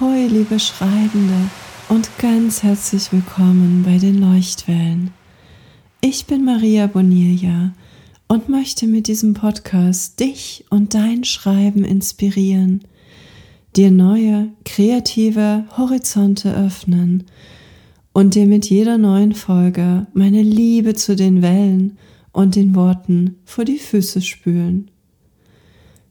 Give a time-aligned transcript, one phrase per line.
[0.00, 1.50] liebe Schreibende
[1.88, 5.10] und ganz herzlich willkommen bei den Leuchtwellen.
[6.00, 7.72] Ich bin Maria Bonilla
[8.28, 12.82] und möchte mit diesem Podcast dich und dein Schreiben inspirieren,
[13.74, 17.24] dir neue, kreative Horizonte öffnen
[18.12, 21.98] und dir mit jeder neuen Folge meine Liebe zu den Wellen
[22.30, 24.92] und den Worten vor die Füße spülen.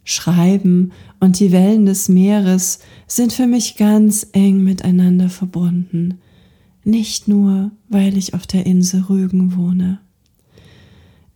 [0.10, 6.20] Schreiben und die Wellen des Meeres sind für mich ganz eng miteinander verbunden,
[6.86, 10.00] nicht nur, weil ich auf der Insel Rügen wohne.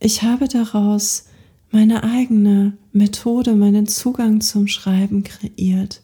[0.00, 1.26] Ich habe daraus
[1.70, 6.00] meine eigene Methode, meinen Zugang zum Schreiben kreiert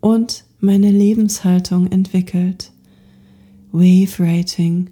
[0.00, 2.70] und meine Lebenshaltung entwickelt.
[3.72, 4.90] Wave Rating,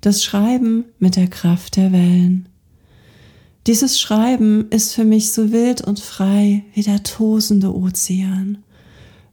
[0.00, 2.48] das Schreiben mit der Kraft der Wellen.
[3.68, 8.58] Dieses Schreiben ist für mich so wild und frei wie der tosende Ozean,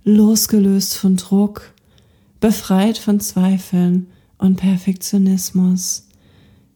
[0.04, 1.74] losgelöst von Druck,
[2.40, 4.06] befreit von Zweifeln
[4.38, 6.08] und Perfektionismus,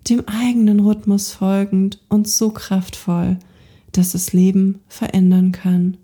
[0.10, 3.38] dem eigenen Rhythmus folgend und so kraftvoll,
[3.92, 5.98] dass es Leben verändern kann,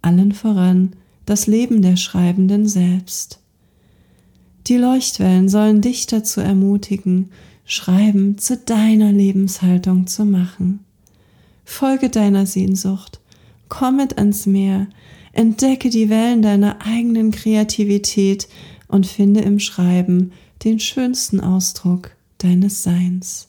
[0.00, 3.39] allen voran das Leben der Schreibenden selbst.
[4.70, 7.30] Die Leuchtwellen sollen dich dazu ermutigen,
[7.64, 10.84] Schreiben zu deiner Lebenshaltung zu machen.
[11.64, 13.18] Folge deiner Sehnsucht,
[13.68, 14.86] komm mit ans Meer,
[15.32, 18.46] entdecke die Wellen deiner eigenen Kreativität
[18.86, 20.30] und finde im Schreiben
[20.62, 23.48] den schönsten Ausdruck deines Seins.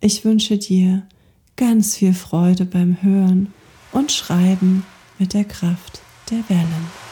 [0.00, 1.04] Ich wünsche dir
[1.54, 3.52] ganz viel Freude beim Hören
[3.92, 4.84] und Schreiben
[5.20, 6.00] mit der Kraft
[6.32, 7.05] der Wellen.